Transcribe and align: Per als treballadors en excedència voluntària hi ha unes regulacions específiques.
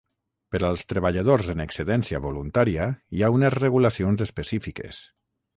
Per 0.53 0.61
als 0.69 0.83
treballadors 0.93 1.49
en 1.53 1.61
excedència 1.67 2.21
voluntària 2.25 2.89
hi 3.19 3.23
ha 3.23 3.31
unes 3.37 3.59
regulacions 3.61 4.29
específiques. 4.29 5.05